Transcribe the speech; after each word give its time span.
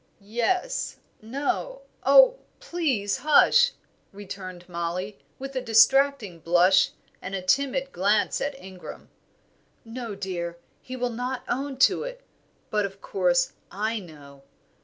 "Yes 0.19 0.97
no 1.21 1.83
oh, 2.03 2.39
please 2.59 3.17
hush," 3.17 3.73
returned 4.11 4.67
Mollie, 4.67 5.19
with 5.37 5.55
a 5.55 5.61
distracting 5.61 6.39
blush, 6.39 6.89
and 7.21 7.35
a 7.35 7.41
timid 7.43 7.91
glance 7.91 8.41
at 8.41 8.59
Ingram. 8.59 9.09
"No, 9.85 10.15
dear, 10.15 10.57
he 10.81 10.95
will 10.95 11.11
not 11.11 11.43
own 11.47 11.77
to 11.85 12.01
it; 12.01 12.23
but, 12.71 12.83
of 12.83 12.99
course, 12.99 13.53
I 13.69 13.99
know. 13.99 14.41